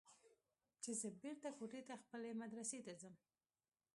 چې 0.83 0.91
زه 0.99 1.07
بېرته 1.21 1.49
کوټې 1.57 1.81
ته 1.87 1.95
خپلې 2.03 2.31
مدرسې 2.41 2.79
ته 2.85 2.93
ځم. 3.01 3.15